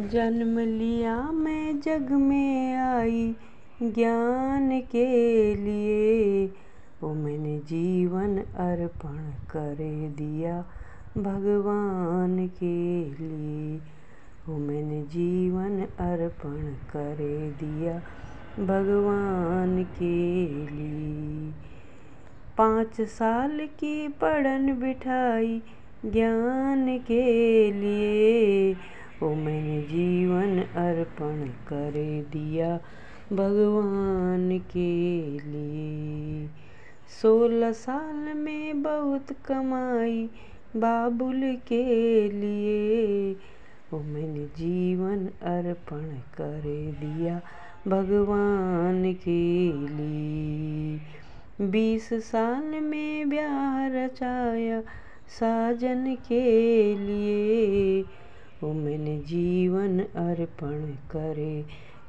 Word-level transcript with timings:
जन्म 0.00 0.58
लिया 0.58 1.30
मैं 1.30 1.80
जग 1.80 2.12
में 2.12 2.74
आई 2.74 3.36
ज्ञान 3.82 4.80
के 4.80 5.54
लिए। 5.54 6.50
ओ 7.04 7.14
मैंने 7.14 7.58
जीवन 7.58 8.38
अर्पण 8.38 9.30
कर 9.50 9.76
दिया 10.16 10.60
भगवान 11.18 12.46
के 12.46 13.04
लिए। 13.04 13.78
ओ 14.48 14.56
मैंने 14.56 15.02
जीवन 15.02 15.80
अर्पण 15.82 16.62
कर 16.66 17.16
दिया 17.62 17.98
भगवान 18.64 19.84
के 19.84 20.46
लिए। 20.66 21.52
पाँच 22.58 23.00
साल 23.00 23.60
की 23.66 24.08
पढ़न 24.08 24.80
बिठाई 24.80 25.62
ज्ञान 26.06 26.98
के 26.98 27.72
लिए। 27.72 28.76
अर्पण 31.14 31.48
कर 31.48 31.92
दिया 32.32 32.76
भगवान 33.32 34.58
के 34.58 35.22
लिए। 35.30 36.48
सोलह 37.22 37.72
साल 37.72 38.34
में 38.34 38.82
बहुत 38.82 39.32
कमाई 39.46 40.30
बाबुल 40.76 41.56
के 41.68 41.84
लिए। 42.28 43.36
ओ 43.94 43.98
मैंने 43.98 44.44
जीवन 44.44 45.26
अर्पण 45.26 46.02
कर 46.16 46.62
दिया 47.00 47.40
भगवान 47.88 49.12
के 49.28 49.72
लिए। 49.72 51.00
बीस 51.60 52.12
साल 52.12 52.80
में 52.80 53.28
ब्याह 53.28 53.86
रचाया 53.86 54.80
साजन 55.28 56.14
के 56.14 56.94
लिए। 56.94 58.04
ओ 58.64 58.72
मैंने 58.72 59.16
जीवन 59.18 60.00
अर्पण 60.00 60.80
कर 61.10 61.34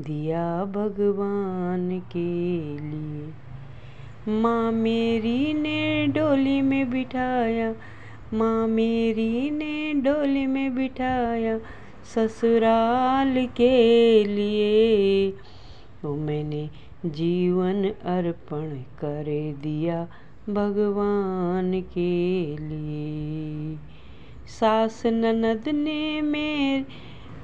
दिया 0.00 0.64
भगवान 0.64 2.00
के 2.00 2.30
लिए। 2.78 3.28
माँ 4.40 4.72
मेरी 4.72 5.54
ने 5.54 6.06
डोली 6.06 6.60
में 6.60 6.90
बिठाया, 6.90 7.74
माँ 8.34 8.66
मेरी 8.66 9.50
ने 9.50 9.92
डोली 9.94 10.46
में 10.46 10.74
बिठाया 10.74 11.58
ससुराल 12.14 13.46
के 13.46 14.24
लिए। 14.24 15.32
ओ 16.04 16.14
मैंने 16.16 16.70
जीवन 17.06 17.84
अर्पण 17.88 18.70
कर 19.00 19.24
दिया 19.62 20.08
भगवान 20.48 21.80
के 21.80 22.12
लिए। 22.56 23.29
सास 24.50 25.02
ननद 25.06 25.68
ने 25.68 26.20
मेर, 26.22 26.86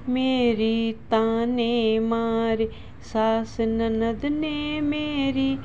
मेरी 0.09 0.93
ताने 0.93 1.99
मारे। 1.99 2.71
सास 3.03 3.57
ननद 3.61 4.27
ने 4.27 4.81
मेरी 4.81 5.57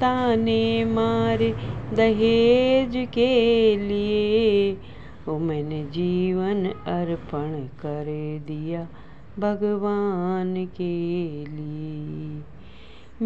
ताने 0.00 0.84
मारे 0.84 1.54
दहेज 1.92 3.08
के 3.14 3.76
लिए। 3.76 4.76
ओ, 5.28 5.38
मैंने 5.38 5.84
जीवन 5.84 6.66
अर्पण 6.66 7.64
कर 7.64 8.04
दिया 8.46 8.88
भगवान 9.38 10.66
के 10.66 10.96
लिए। 11.46 12.42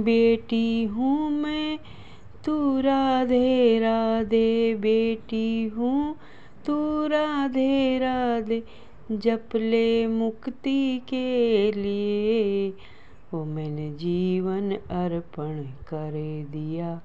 बेटी 0.03 0.85
हूँ 0.85 1.31
मैं, 1.31 1.79
तू 2.45 2.81
राधे 2.81 3.79
राधे 3.79 4.75
बेटी 4.75 5.67
हूँ। 5.67 6.17
तू 6.67 7.07
राधे 7.07 7.99
राधे, 7.99 8.63
जप 9.13 9.49
ले 9.55 10.07
मुक्ति 10.07 10.99
के 11.09 11.73
लिए। 11.73 12.71
वो 13.35 13.45
मैंने 13.45 13.91
जीवन 13.91 14.73
अर्पण 14.73 15.63
कर 15.63 16.13
दिया 16.51 17.01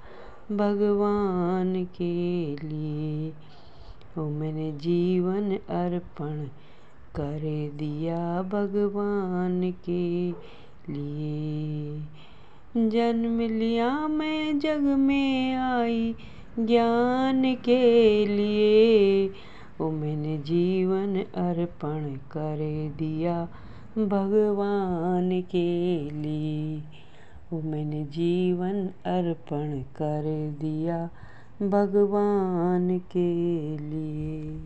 भगवान 0.51 1.85
के 2.01 2.55
लिए। 2.55 3.29
वो 4.17 4.29
मैंने 4.29 4.71
जीवन 4.71 5.51
अर्पण 5.55 6.43
कर 7.15 7.69
दिया 7.73 8.41
भगवान 8.41 9.71
के 9.89 10.31
लिए। 10.93 11.99
जन्म 12.89 13.39
लिया 13.39 14.07
मैं 14.07 14.59
जग 14.59 14.79
में 14.79 15.55
आई 15.55 16.15
ज्ञान 16.59 17.55
के 17.55 18.25
लिए। 18.25 19.27
ओ 19.81 19.91
मैंने 19.91 20.37
जीवन 20.37 21.15
अर्पण 21.19 22.15
कर 22.15 22.57
दिया 22.97 23.45
भगवान 23.97 25.41
के 25.41 26.09
लिए। 26.09 26.81
ओ 27.53 27.61
मैंने 27.61 28.03
जीवन 28.03 28.87
अर्पण 28.87 29.81
कर 29.81 30.55
दिया 30.61 31.09
भगवान 31.61 32.99
के 32.99 33.77
लिए। 33.77 34.61